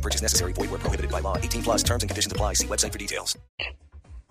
No 0.00 0.02
purchase 0.02 0.22
necessary. 0.22 0.54
Void 0.54 0.70
where 0.70 0.80
prohibited 0.80 1.10
by 1.10 1.20
law. 1.20 1.36
18 1.36 1.62
plus 1.62 1.82
terms 1.84 2.02
and 2.02 2.08
conditions 2.10 2.32
apply. 2.32 2.54
See 2.54 2.66
website 2.66 2.90
for 2.92 2.98
details. 2.98 3.38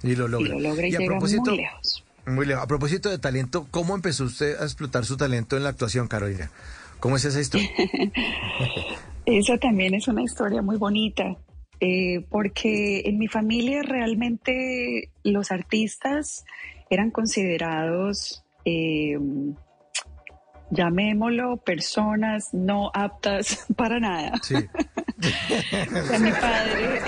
Y 0.02 0.15
lo 0.15 0.25
Y 0.25 0.29
logra. 0.31 0.49
lo 0.55 0.59
logra 0.59 0.88
y, 0.88 0.91
Y 0.91 0.95
a 0.95 1.05
propósito, 1.05 1.52
muy 1.52 1.57
lejos. 1.57 2.03
muy 2.25 2.45
lejos. 2.48 2.63
A 2.63 2.67
propósito 2.67 3.09
de 3.11 3.20
talento, 3.20 3.67
¿cómo 3.70 3.94
empezó 3.94 4.23
usted 4.23 4.59
a 4.59 4.63
explotar 4.63 5.05
su 5.05 5.16
talento 5.17 5.58
en 5.58 5.63
la 5.63 5.70
actuación, 5.70 6.08
Carolina? 6.08 6.49
¿Cómo 6.99 7.17
es 7.17 7.25
esa 7.25 7.39
historia? 7.39 7.70
Esa 9.25 9.58
también 9.59 9.94
es 9.94 10.08
una 10.08 10.23
historia 10.23 10.63
muy 10.63 10.77
bonita, 10.77 11.35
eh, 11.80 12.25
porque 12.31 13.02
en 13.05 13.20
mi 13.20 13.27
familia 13.27 13.83
realmente 13.83 15.11
los 15.23 15.52
artistas 15.52 16.45
eran 16.89 17.11
considerados, 17.11 18.44
eh, 18.66 19.20
llamémoslo, 20.72 21.58
personas 21.58 22.53
no 22.53 22.89
aptas 22.94 23.67
para 23.77 23.99
nada. 23.99 24.31
Sí. 24.41 24.55
Para 25.20 26.20
mi 26.20 26.32
padre, 26.32 27.02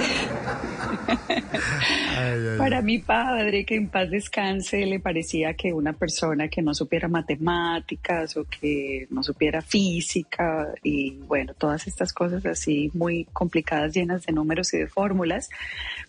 Ay, 2.17 2.47
ay, 2.51 2.57
para 2.57 2.81
mi 2.81 2.99
padre, 2.99 3.65
que 3.65 3.75
en 3.75 3.87
paz 3.87 4.09
descanse, 4.09 4.85
le 4.85 4.99
parecía 4.99 5.53
que 5.53 5.73
una 5.73 5.93
persona 5.93 6.47
que 6.47 6.61
no 6.61 6.73
supiera 6.73 7.07
matemáticas 7.07 8.35
o 8.37 8.45
que 8.45 9.07
no 9.09 9.23
supiera 9.23 9.61
física 9.61 10.73
y 10.83 11.19
bueno, 11.27 11.53
todas 11.53 11.87
estas 11.87 12.11
cosas 12.13 12.45
así 12.45 12.91
muy 12.93 13.25
complicadas, 13.31 13.93
llenas 13.93 14.25
de 14.25 14.33
números 14.33 14.73
y 14.73 14.79
de 14.79 14.87
fórmulas, 14.87 15.49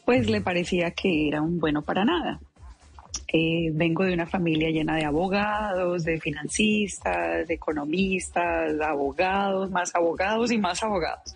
pues 0.05 0.29
le 0.29 0.41
parecía 0.41 0.91
que 0.91 1.29
era 1.29 1.43
un 1.43 1.61
bueno 1.61 1.83
para 1.83 2.05
nada. 2.05 2.41
Eh, 3.35 3.71
vengo 3.73 4.05
de 4.05 4.13
una 4.13 4.27
familia 4.27 4.71
llena 4.71 4.97
de 4.97 5.07
abogados, 5.07 6.05
de 6.05 6.21
financistas, 6.21 7.49
de 7.49 7.55
economistas, 7.55 8.77
de 8.77 8.85
abogados, 8.85 9.71
más 9.71 9.95
abogados 9.95 10.53
y 10.53 10.59
más 10.59 10.83
abogados. 10.83 11.33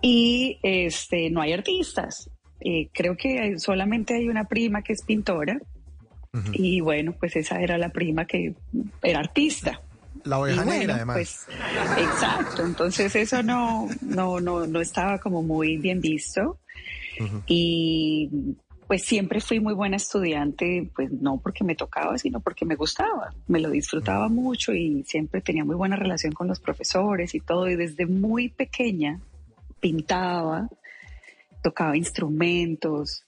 Y 0.00 0.58
este, 0.62 1.28
no 1.28 1.42
hay 1.42 1.52
artistas. 1.52 2.30
Eh, 2.60 2.88
creo 2.92 3.16
que 3.16 3.58
solamente 3.58 4.14
hay 4.14 4.28
una 4.28 4.44
prima 4.44 4.82
que 4.82 4.94
es 4.94 5.02
pintora. 5.02 5.60
Y 6.52 6.80
bueno, 6.80 7.12
pues 7.18 7.34
esa 7.34 7.60
era 7.60 7.76
la 7.76 7.88
prima 7.88 8.24
que 8.24 8.54
era 9.02 9.18
artista. 9.18 9.80
La 10.24 10.38
oveja 10.38 10.62
bueno, 10.62 10.78
negra, 10.78 10.94
además. 10.94 11.16
pues, 11.16 11.46
exacto. 11.98 12.64
Entonces 12.64 13.14
eso 13.16 13.42
no, 13.42 13.88
no, 14.00 14.38
no, 14.38 14.66
no 14.66 14.80
estaba 14.80 15.18
como 15.18 15.42
muy 15.42 15.76
bien 15.76 16.00
visto. 16.00 16.58
Y 17.46 18.30
pues 18.90 19.04
siempre 19.04 19.40
fui 19.40 19.60
muy 19.60 19.72
buena 19.72 19.98
estudiante, 19.98 20.90
pues 20.96 21.12
no 21.12 21.38
porque 21.40 21.62
me 21.62 21.76
tocaba, 21.76 22.18
sino 22.18 22.40
porque 22.40 22.64
me 22.64 22.74
gustaba. 22.74 23.32
Me 23.46 23.60
lo 23.60 23.70
disfrutaba 23.70 24.28
mucho 24.28 24.72
y 24.72 25.04
siempre 25.04 25.40
tenía 25.40 25.64
muy 25.64 25.76
buena 25.76 25.94
relación 25.94 26.32
con 26.32 26.48
los 26.48 26.58
profesores 26.58 27.32
y 27.36 27.38
todo. 27.38 27.70
Y 27.70 27.76
desde 27.76 28.06
muy 28.06 28.48
pequeña 28.48 29.20
pintaba, 29.78 30.68
tocaba 31.62 31.96
instrumentos, 31.96 33.24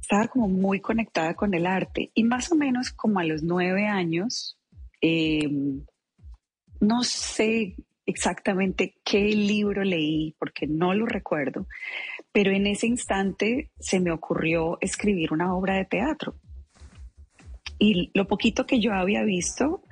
estaba 0.00 0.26
como 0.26 0.48
muy 0.48 0.80
conectada 0.80 1.34
con 1.34 1.54
el 1.54 1.66
arte. 1.66 2.10
Y 2.12 2.24
más 2.24 2.50
o 2.50 2.56
menos 2.56 2.90
como 2.90 3.20
a 3.20 3.24
los 3.24 3.44
nueve 3.44 3.86
años, 3.86 4.58
eh, 5.00 5.48
no 6.80 7.04
sé 7.04 7.76
exactamente 8.04 8.96
qué 9.04 9.28
libro 9.28 9.84
leí, 9.84 10.34
porque 10.40 10.66
no 10.66 10.92
lo 10.92 11.06
recuerdo, 11.06 11.68
pero 12.32 12.50
en 12.50 12.66
ese 12.66 12.86
instante 12.86 13.70
se 13.78 14.00
me 14.00 14.10
ocurrió 14.10 14.78
escribir 14.80 15.32
una 15.32 15.54
obra 15.54 15.76
de 15.76 15.84
teatro. 15.84 16.34
Y 17.78 18.10
lo 18.14 18.26
poquito 18.26 18.64
que 18.66 18.80
yo 18.80 18.92
había 18.92 19.22
visto 19.22 19.82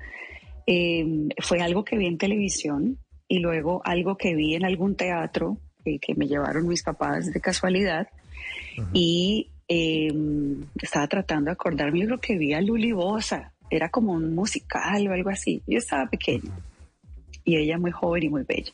eh, 0.66 1.28
fue 1.40 1.60
algo 1.60 1.84
que 1.84 1.98
vi 1.98 2.06
en 2.06 2.18
televisión 2.18 2.98
y 3.28 3.40
luego 3.40 3.82
algo 3.84 4.16
que 4.16 4.34
vi 4.34 4.54
en 4.54 4.64
algún 4.64 4.96
teatro 4.96 5.58
eh, 5.84 5.98
que 5.98 6.14
me 6.14 6.26
llevaron 6.26 6.66
mis 6.66 6.82
papás 6.82 7.32
de 7.32 7.40
casualidad. 7.40 8.08
Y 8.92 9.50
eh, 9.68 10.12
estaba 10.80 11.06
tratando 11.06 11.46
de 11.46 11.52
acordarme 11.52 12.00
de 12.00 12.06
lo 12.06 12.18
que 12.18 12.38
vi 12.38 12.54
a 12.54 12.60
Luli 12.60 12.92
Bosa. 12.92 13.52
Era 13.68 13.88
como 13.88 14.12
un 14.12 14.34
musical 14.34 15.06
o 15.08 15.12
algo 15.12 15.30
así. 15.30 15.62
Yo 15.66 15.78
estaba 15.78 16.08
pequeña 16.08 16.50
y 17.44 17.56
ella 17.56 17.78
muy 17.78 17.90
joven 17.90 18.22
y 18.24 18.28
muy 18.28 18.42
bella. 18.44 18.72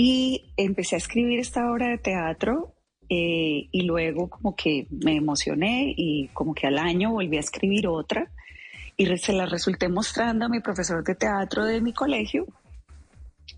Y 0.00 0.52
empecé 0.56 0.94
a 0.94 0.98
escribir 0.98 1.40
esta 1.40 1.68
obra 1.72 1.88
de 1.88 1.98
teatro 1.98 2.72
eh, 3.08 3.66
y 3.72 3.82
luego 3.82 4.30
como 4.30 4.54
que 4.54 4.86
me 4.90 5.16
emocioné 5.16 5.92
y 5.96 6.28
como 6.34 6.54
que 6.54 6.68
al 6.68 6.78
año 6.78 7.10
volví 7.10 7.36
a 7.36 7.40
escribir 7.40 7.88
otra 7.88 8.30
y 8.96 9.06
se 9.16 9.32
la 9.32 9.46
resulté 9.46 9.88
mostrando 9.88 10.44
a 10.44 10.48
mi 10.48 10.60
profesor 10.60 11.02
de 11.02 11.16
teatro 11.16 11.64
de 11.64 11.80
mi 11.80 11.92
colegio 11.92 12.46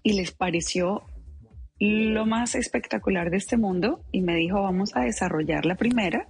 y 0.02 0.14
les 0.14 0.30
pareció 0.32 1.02
lo 1.78 2.24
más 2.24 2.54
espectacular 2.54 3.30
de 3.30 3.36
este 3.36 3.58
mundo 3.58 4.00
y 4.10 4.22
me 4.22 4.34
dijo 4.36 4.62
vamos 4.62 4.96
a 4.96 5.00
desarrollar 5.02 5.66
la 5.66 5.74
primera, 5.74 6.26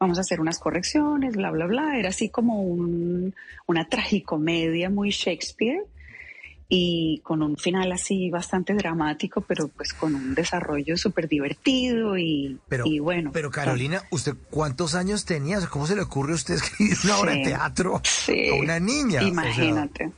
vamos 0.00 0.16
a 0.16 0.22
hacer 0.22 0.40
unas 0.40 0.58
correcciones, 0.58 1.36
bla, 1.36 1.50
bla, 1.50 1.66
bla. 1.66 1.98
Era 1.98 2.08
así 2.08 2.30
como 2.30 2.62
un- 2.62 3.34
una 3.66 3.86
tragicomedia 3.86 4.88
muy 4.88 5.10
Shakespeare 5.10 5.82
y 6.68 7.20
con 7.22 7.42
un 7.42 7.56
final 7.56 7.92
así 7.92 8.28
bastante 8.30 8.74
dramático, 8.74 9.40
pero 9.42 9.68
pues 9.68 9.92
con 9.92 10.14
un 10.14 10.34
desarrollo 10.34 10.96
súper 10.96 11.28
divertido 11.28 12.18
y, 12.18 12.58
Pero, 12.68 12.84
y 12.86 12.98
bueno. 12.98 13.30
pero 13.32 13.50
Carolina, 13.50 14.02
¿usted 14.10 14.34
cuántos 14.50 14.94
años 14.94 15.24
tenía? 15.24 15.58
O 15.60 15.68
¿Cómo 15.70 15.86
se 15.86 15.94
le 15.94 16.02
ocurre 16.02 16.32
a 16.32 16.36
usted 16.36 16.54
escribir 16.54 16.96
una 17.04 17.18
obra 17.18 17.32
de 17.32 17.38
Sí. 17.38 17.44
teatro 17.44 18.00
Sí, 18.04 18.48
a 18.48 18.54
una 18.54 18.80
niña? 18.80 19.20
O 19.20 19.22
sea, 19.22 19.28
Imagínate. 19.28 20.10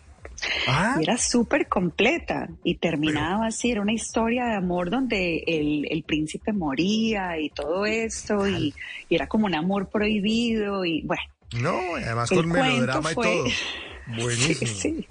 ah, 0.68 0.96
Y 0.98 1.02
era 1.02 1.18
súper 1.18 1.68
completa 1.68 2.48
y 2.64 2.76
terminaba 2.76 3.46
así, 3.48 3.70
era 3.70 3.82
una 3.82 3.92
historia 3.92 4.46
de 4.46 4.54
amor 4.56 4.88
donde 4.88 5.42
el, 5.46 5.86
el 5.90 6.02
príncipe 6.04 6.52
moría 6.54 7.38
y 7.38 7.50
todo 7.50 7.84
esto 7.84 8.48
y, 8.48 8.72
y 9.10 9.14
era 9.14 9.26
como 9.26 9.44
un 9.46 9.54
amor 9.54 9.90
prohibido 9.90 10.84
y 10.86 11.02
bueno, 11.02 11.22
no, 11.60 11.78
además 11.96 12.30
con 12.30 12.48
melodrama 12.48 13.10
fue- 13.10 13.26
y 13.26 13.36
todo. 13.36 13.44
sí, 14.06 14.22
Buenísimo. 14.22 14.72
sí. 14.72 15.08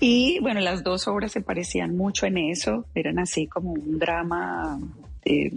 Y 0.00 0.40
bueno, 0.40 0.60
las 0.60 0.82
dos 0.82 1.06
obras 1.06 1.32
se 1.32 1.40
parecían 1.42 1.96
mucho 1.96 2.26
en 2.26 2.38
eso, 2.38 2.86
eran 2.94 3.18
así 3.18 3.46
como 3.46 3.72
un 3.72 3.98
drama, 3.98 4.80
eh, 5.24 5.52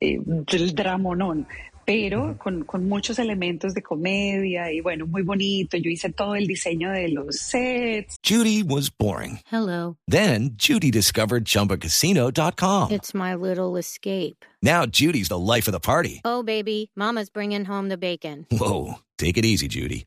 eh, 0.00 0.18
del 0.24 0.74
dramonón, 0.74 1.46
pero 1.84 2.36
con, 2.38 2.64
con 2.64 2.88
muchos 2.88 3.18
elementos 3.18 3.74
de 3.74 3.82
comedia 3.82 4.72
y 4.72 4.80
bueno, 4.80 5.06
muy 5.06 5.22
bonito. 5.22 5.76
Yo 5.76 5.90
hice 5.90 6.10
todo 6.10 6.34
el 6.34 6.46
diseño 6.46 6.90
de 6.90 7.08
los 7.08 7.36
sets, 7.36 8.16
Judy 8.26 8.62
was 8.62 8.90
boring. 8.90 9.40
Hello. 9.50 9.96
Then 10.08 10.56
Judy 10.56 10.90
discovered 10.90 11.44
ChumbaCasino.com. 11.44 12.90
It's 12.90 13.14
my 13.14 13.34
little 13.34 13.76
escape. 13.76 14.44
Now 14.62 14.86
Judy's 14.86 15.28
the 15.28 15.38
life 15.38 15.68
of 15.68 15.72
the 15.72 15.80
party. 15.80 16.22
Oh, 16.24 16.42
baby, 16.42 16.90
Mama's 16.96 17.28
bringing 17.30 17.66
home 17.66 17.88
the 17.88 17.98
bacon. 17.98 18.46
Whoa, 18.50 18.94
take 19.18 19.36
it 19.36 19.44
easy, 19.44 19.68
Judy. 19.68 20.06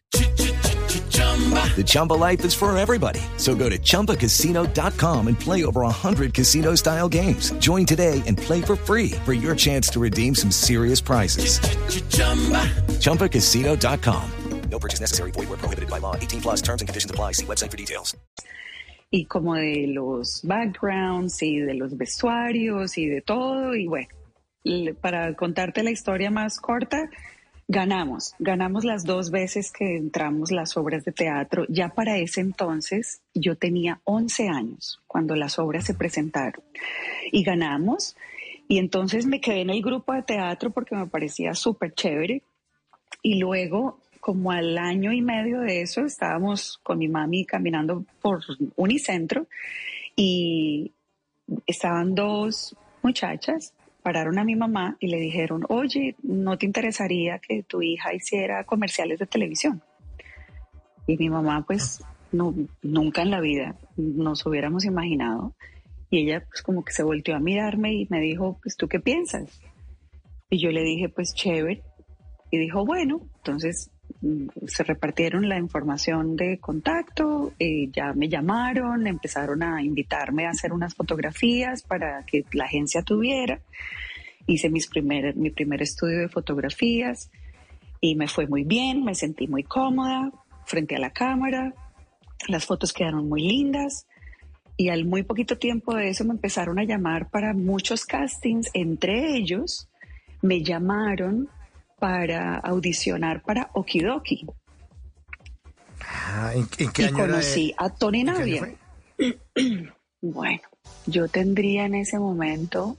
The 1.76 1.84
Chumba 1.86 2.14
life 2.14 2.44
is 2.44 2.56
for 2.56 2.76
everybody. 2.76 3.20
So 3.38 3.54
go 3.54 3.70
to 3.70 3.78
ChumbaCasino.com 3.78 5.28
and 5.28 5.40
play 5.40 5.64
over 5.64 5.82
100 5.82 6.34
casino 6.34 6.74
style 6.74 7.08
games. 7.08 7.52
Join 7.60 7.86
today 7.86 8.24
and 8.26 8.36
play 8.36 8.62
for 8.62 8.76
free 8.76 9.12
for 9.24 9.34
your 9.34 9.56
chance 9.56 9.90
to 9.90 10.00
redeem 10.00 10.34
some 10.34 10.50
serious 10.50 11.00
prizes. 11.00 11.60
ChumbaCasino.com. 12.98 14.32
No 14.72 14.80
purchase 14.80 15.00
necessary. 15.00 15.32
Void 15.32 15.50
where 15.50 15.58
prohibited 15.58 15.90
by 15.90 16.00
law. 16.00 16.16
18 16.16 16.42
plus 16.42 16.62
terms 16.62 16.82
and 16.82 16.90
conditions 16.90 17.12
apply. 17.12 17.34
See 17.34 17.46
website 17.46 17.72
for 17.72 17.78
details. 17.78 18.16
y 19.10 19.26
como 19.26 19.56
de 19.56 19.88
los 19.88 20.42
backgrounds 20.44 21.42
y 21.42 21.60
de 21.60 21.74
los 21.76 21.98
vestuarios 21.98 22.98
y 22.98 23.08
de 23.08 23.22
todo. 23.22 23.76
Y 23.76 23.88
bueno, 23.88 24.10
para 25.02 25.34
contarte 25.36 25.84
la 25.84 25.92
historia 25.92 26.30
más 26.30 26.60
corta, 26.60 27.10
ganamos. 27.68 28.34
Ganamos 28.40 28.86
las 28.86 29.04
dos 29.04 29.30
veces 29.30 29.72
que 29.72 29.98
entramos 29.98 30.52
las 30.52 30.78
obras 30.78 31.04
de 31.04 31.12
teatro. 31.12 31.66
Ya 31.68 31.90
para 31.90 32.18
ese 32.18 32.42
entonces 32.42 33.22
yo 33.34 33.56
tenía 33.56 34.00
11 34.06 34.48
años 34.48 35.02
cuando 35.08 35.36
las 35.36 35.60
obras 35.60 35.86
se 35.86 35.94
presentaron. 35.94 36.64
Y 37.32 37.44
ganamos. 37.44 38.16
Y 38.68 38.80
entonces 38.80 39.26
me 39.26 39.42
quedé 39.42 39.62
en 39.62 39.70
el 39.70 39.82
grupo 39.82 40.14
de 40.14 40.24
teatro 40.24 40.72
porque 40.72 40.96
me 40.96 41.08
parecía 41.08 41.54
súper 41.54 41.94
chévere. 41.94 42.42
Y 43.22 43.40
luego, 43.40 44.00
como 44.20 44.52
al 44.52 44.78
año 44.78 45.12
y 45.12 45.22
medio 45.22 45.62
de 45.62 45.82
eso, 45.82 46.02
estábamos 46.06 46.80
con 46.84 47.00
mi 47.00 47.08
mami 47.08 47.46
caminando 47.46 48.06
por 48.22 48.42
Unicentro 48.76 49.48
y 50.16 50.92
estaban 51.66 52.16
dos 52.16 52.76
muchachas 53.02 53.74
pararon 54.08 54.40
a 54.40 54.46
mi 54.46 54.56
mamá 54.56 54.96
y 55.02 55.08
le 55.08 55.18
dijeron, 55.18 55.66
oye, 55.68 56.16
¿no 56.24 56.58
te 56.58 56.66
interesaría 56.66 57.40
que 57.40 57.64
tu 57.64 57.82
hija 57.82 58.14
hiciera 58.14 58.64
comerciales 58.64 59.20
de 59.20 59.26
televisión? 59.26 59.82
Y 61.08 61.18
mi 61.18 61.30
mamá, 61.30 61.66
pues, 61.68 62.02
no, 62.32 62.56
nunca 62.82 63.24
en 63.24 63.32
la 63.32 63.42
vida 63.42 63.76
nos 63.98 64.46
hubiéramos 64.46 64.86
imaginado. 64.86 65.54
Y 66.10 66.20
ella, 66.20 66.46
pues, 66.50 66.62
como 66.62 66.86
que 66.86 66.94
se 66.94 67.04
volteó 67.04 67.36
a 67.36 67.42
mirarme 67.42 67.96
y 67.96 68.08
me 68.10 68.22
dijo, 68.22 68.58
pues, 68.64 68.78
¿tú 68.78 68.88
qué 68.88 69.02
piensas? 69.02 69.60
Y 70.50 70.60
yo 70.60 70.72
le 70.72 70.84
dije, 70.84 71.10
pues, 71.10 71.34
chévere. 71.36 71.84
Y 72.50 72.60
dijo, 72.60 72.86
bueno, 72.86 73.20
entonces 73.40 73.92
se 74.66 74.84
repartieron 74.84 75.48
la 75.48 75.58
información 75.58 76.36
de 76.36 76.58
contacto, 76.58 77.54
eh, 77.60 77.90
ya 77.92 78.14
me 78.14 78.30
llamaron, 78.30 79.06
empezaron 79.06 79.62
a 79.62 79.82
invitarme 79.82 80.46
a 80.46 80.52
hacer 80.52 80.74
unas 80.74 80.96
fotografías 80.96 81.84
para 81.84 82.26
que 82.26 82.44
la 82.54 82.66
agencia 82.66 83.04
tuviera. 83.04 83.60
Hice 84.48 84.70
mis 84.70 84.88
primer, 84.88 85.36
mi 85.36 85.52
primer 85.52 85.82
estudio 85.82 86.20
de 86.20 86.30
fotografías 86.30 87.30
y 88.02 88.16
me 88.16 88.28
fue 88.28 88.48
muy 88.48 88.64
bien, 88.64 89.04
me 89.04 89.14
sentí 89.14 89.48
muy 89.48 89.64
cómoda 89.64 90.32
frente 90.66 90.96
a 90.96 91.00
la 91.00 91.12
cámara, 91.12 91.74
las 92.48 92.66
fotos 92.66 92.94
quedaron 92.94 93.30
muy 93.30 93.42
lindas 93.42 94.08
y 94.78 94.90
al 94.90 95.06
muy 95.06 95.24
poquito 95.24 95.58
tiempo 95.58 95.96
de 95.96 96.10
eso 96.10 96.24
me 96.24 96.32
empezaron 96.32 96.80
a 96.80 96.84
llamar 96.84 97.30
para 97.30 97.54
muchos 97.54 98.06
castings, 98.06 98.70
entre 98.74 99.36
ellos 99.36 99.90
me 100.42 100.64
llamaron 100.64 101.50
para 102.00 102.58
audicionar 102.58 103.42
para 103.42 103.70
Okidoki. 103.74 104.46
Ah, 106.02 106.52
¿en, 106.54 106.68
en 106.78 106.92
qué 106.92 107.02
y 107.02 107.06
año 107.06 107.18
conocí 107.18 107.74
a 107.78 107.90
Tony 107.90 108.22
¿En 108.22 108.26
qué 108.26 108.32
año 108.32 108.40
Navia. 108.40 109.94
Bueno, 110.20 110.62
yo 111.06 111.28
tendría 111.28 111.86
en 111.86 111.94
ese 111.94 112.18
momento, 112.18 112.98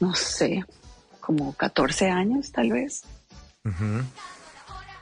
no 0.00 0.14
sé, 0.14 0.64
como 1.20 1.52
14 1.52 2.08
años 2.08 2.50
tal 2.52 2.72
vez. 2.72 3.02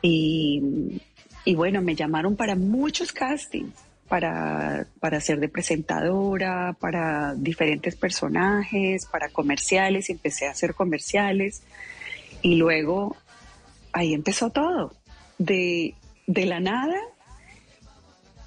Y, 0.02 1.00
y 1.44 1.54
bueno, 1.54 1.82
me 1.82 1.94
llamaron 1.94 2.34
para 2.34 2.56
muchos 2.56 3.12
castings, 3.12 3.72
para, 4.08 4.86
para 4.98 5.20
ser 5.20 5.38
de 5.38 5.48
presentadora, 5.48 6.76
para 6.80 7.34
diferentes 7.36 7.94
personajes, 7.94 9.06
para 9.06 9.28
comerciales, 9.28 10.08
y 10.08 10.12
empecé 10.12 10.48
a 10.48 10.50
hacer 10.50 10.74
comerciales. 10.74 11.62
Y 12.42 12.56
luego 12.56 13.16
ahí 13.92 14.14
empezó 14.14 14.50
todo, 14.50 14.92
de, 15.38 15.94
de 16.26 16.46
la 16.46 16.60
nada, 16.60 16.96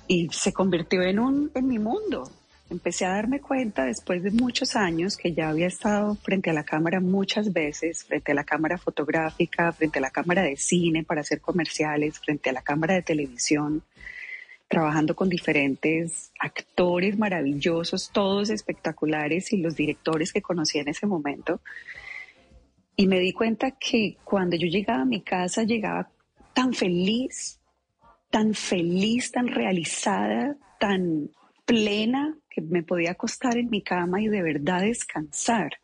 y 0.07 0.29
se 0.31 0.53
convirtió 0.53 1.01
en, 1.03 1.19
un, 1.19 1.51
en 1.53 1.67
mi 1.67 1.79
mundo. 1.79 2.29
Empecé 2.69 3.05
a 3.05 3.09
darme 3.09 3.39
cuenta 3.39 3.85
después 3.85 4.23
de 4.23 4.31
muchos 4.31 4.75
años 4.75 5.15
que 5.15 5.33
ya 5.33 5.49
había 5.49 5.67
estado 5.67 6.15
frente 6.15 6.49
a 6.49 6.53
la 6.53 6.63
cámara 6.63 6.99
muchas 6.99 7.53
veces, 7.53 8.03
frente 8.03 8.31
a 8.31 8.35
la 8.35 8.43
cámara 8.43 8.77
fotográfica, 8.77 9.71
frente 9.73 9.99
a 9.99 10.01
la 10.01 10.09
cámara 10.09 10.41
de 10.41 10.55
cine 10.55 11.03
para 11.03 11.21
hacer 11.21 11.39
comerciales, 11.39 12.19
frente 12.19 12.49
a 12.49 12.53
la 12.53 12.63
cámara 12.63 12.95
de 12.95 13.03
televisión, 13.03 13.83
trabajando 14.67 15.15
con 15.15 15.29
diferentes 15.29 16.31
actores 16.39 17.17
maravillosos, 17.17 18.09
todos 18.11 18.49
espectaculares 18.49 19.53
y 19.53 19.57
los 19.57 19.75
directores 19.75 20.33
que 20.33 20.41
conocí 20.41 20.79
en 20.79 20.87
ese 20.87 21.05
momento. 21.05 21.61
Y 22.95 23.07
me 23.07 23.19
di 23.19 23.33
cuenta 23.33 23.71
que 23.71 24.17
cuando 24.23 24.55
yo 24.55 24.67
llegaba 24.67 25.01
a 25.01 25.05
mi 25.05 25.21
casa 25.21 25.63
llegaba 25.63 26.09
tan 26.53 26.73
feliz, 26.73 27.59
tan 28.29 28.53
feliz, 28.53 29.31
tan 29.31 29.47
realizada, 29.47 30.55
tan 30.79 31.29
plena, 31.65 32.37
que 32.49 32.61
me 32.61 32.83
podía 32.83 33.11
acostar 33.11 33.57
en 33.57 33.69
mi 33.69 33.81
cama 33.81 34.21
y 34.21 34.27
de 34.27 34.43
verdad 34.43 34.81
descansar. 34.81 35.79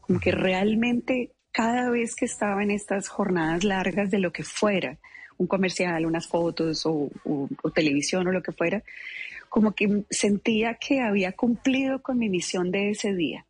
Como 0.00 0.20
que 0.20 0.30
realmente 0.30 1.32
cada 1.50 1.90
vez 1.90 2.14
que 2.14 2.24
estaba 2.26 2.62
en 2.62 2.70
estas 2.70 3.08
jornadas 3.08 3.64
largas 3.64 4.10
de 4.10 4.18
lo 4.18 4.32
que 4.32 4.44
fuera, 4.44 4.98
un 5.38 5.46
comercial, 5.48 6.06
unas 6.06 6.28
fotos 6.28 6.86
o, 6.86 7.10
o- 7.24 7.48
o 7.62 7.70
televisión 7.70 8.26
o 8.28 8.32
lo 8.32 8.42
que 8.42 8.52
fuera, 8.52 8.82
como 9.48 9.72
que 9.72 10.04
sentía 10.10 10.74
que 10.74 11.00
había 11.00 11.32
cumplido 11.32 12.00
con 12.02 12.18
mi 12.18 12.28
misión 12.28 12.70
de 12.70 12.90
ese 12.90 13.14
día. 13.14 13.44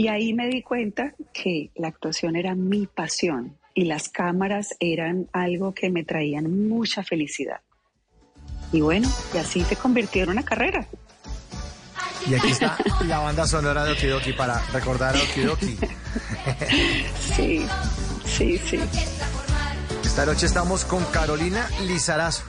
Y 0.00 0.06
ahí 0.06 0.32
me 0.32 0.46
di 0.46 0.62
cuenta 0.62 1.12
que 1.32 1.70
la 1.74 1.88
actuación 1.88 2.36
era 2.36 2.54
mi 2.54 2.86
pasión 2.86 3.58
y 3.74 3.84
las 3.84 4.08
cámaras 4.08 4.76
eran 4.78 5.28
algo 5.32 5.74
que 5.74 5.90
me 5.90 6.04
traían 6.04 6.68
mucha 6.68 7.02
felicidad. 7.02 7.60
Y 8.70 8.80
bueno, 8.80 9.10
y 9.34 9.38
así 9.38 9.64
se 9.64 9.74
convirtió 9.74 10.22
en 10.22 10.30
una 10.30 10.44
carrera. 10.44 10.86
Y 12.28 12.34
aquí 12.34 12.50
está 12.50 12.78
la 13.06 13.18
banda 13.18 13.44
sonora 13.48 13.84
de 13.84 13.92
Okidoki 13.94 14.34
para 14.34 14.64
recordar 14.72 15.16
a 15.16 15.20
Okidoki. 15.20 15.76
Sí, 17.34 17.66
sí, 18.24 18.56
sí. 18.58 18.78
Esta 20.04 20.24
noche 20.26 20.46
estamos 20.46 20.84
con 20.84 21.04
Carolina 21.06 21.68
Lizarazo. 21.86 22.44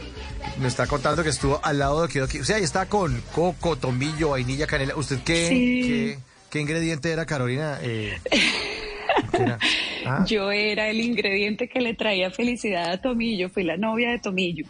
Me 0.59 0.67
está 0.67 0.85
contando 0.85 1.23
que 1.23 1.29
estuvo 1.29 1.59
al 1.63 1.79
lado 1.79 1.99
de 2.01 2.05
Okidoki. 2.05 2.39
O 2.41 2.45
sea, 2.45 2.57
ahí 2.57 2.63
está 2.63 2.85
con 2.87 3.21
coco, 3.33 3.75
tomillo, 3.75 4.29
vainilla, 4.29 4.67
canela. 4.67 4.95
¿Usted 4.95 5.19
qué, 5.23 5.47
Sí. 5.47 5.81
qué, 5.87 6.19
qué 6.49 6.59
ingrediente 6.59 7.11
era, 7.11 7.25
Carolina? 7.25 7.79
Eh. 7.81 8.17
Ah, 10.05 10.23
Yo 10.25 10.49
era 10.51 10.87
el 10.89 11.01
ingrediente 11.01 11.67
que 11.67 11.81
le 11.81 11.93
traía 11.93 12.31
felicidad 12.31 12.89
a 12.91 13.01
Tomillo, 13.01 13.49
fui 13.49 13.63
la 13.63 13.75
novia 13.77 14.11
de 14.11 14.19
Tomillo. 14.19 14.65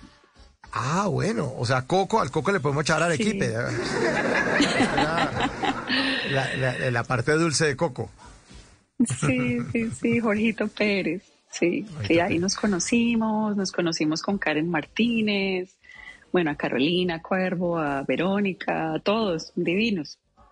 ah, 0.74 1.08
bueno. 1.10 1.54
O 1.58 1.66
sea, 1.66 1.84
coco, 1.84 2.20
al 2.20 2.32
coco 2.32 2.52
le 2.52 2.60
podemos 2.60 2.84
echar 2.84 3.02
arequipe. 3.02 3.48
Sí. 3.48 3.54
La, 6.32 6.54
la- 6.58 6.78
la- 6.78 6.92
la 6.92 7.04
parte 7.04 7.32
dulce 7.34 7.66
de 7.68 7.76
coco. 7.76 8.10
Sí, 9.06 9.58
sí, 9.72 9.90
sí, 10.00 10.20
Jorgito 10.20 10.68
Pérez. 10.68 11.24
Sí, 11.52 11.86
sí, 12.06 12.20
ahí 12.20 12.38
nos 12.38 12.56
conocimos, 12.56 13.56
nos 13.58 13.72
conocimos 13.72 14.22
con 14.22 14.38
Karen 14.38 14.70
Martínez, 14.70 15.74
bueno, 16.32 16.52
a 16.52 16.56
Carolina 16.56 17.22
Cuervo, 17.22 17.80
a 17.80 18.04
Verónica, 18.04 18.94
a 18.94 19.00
todos, 19.00 19.52
divinos. 19.56 20.20